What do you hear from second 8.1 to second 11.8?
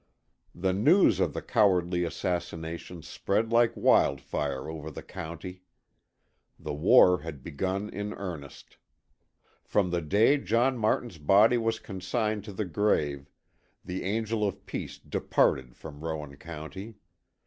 earnest. From the day John Martin's body was